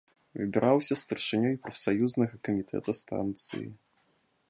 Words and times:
Выбіраўся 0.37 0.97
старшынёй 1.01 1.55
прафсаюзнага 1.67 2.35
камітэта 2.49 2.89
станцыі. 3.05 3.67